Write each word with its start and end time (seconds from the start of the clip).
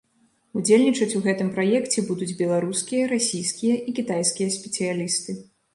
Удзельнічаць 0.59 1.17
у 1.19 1.21
гэтым 1.25 1.51
праекце 1.59 2.05
будуць 2.09 2.31
беларускія, 2.41 3.03
расійскія 3.15 3.75
і 3.89 3.99
кітайскія 4.01 4.49
спецыялісты. 4.59 5.41